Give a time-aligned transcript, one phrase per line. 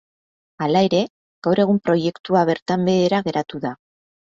[0.65, 1.01] Hala ere,
[1.49, 3.77] gaur egun proiektua bertan behera geratu da.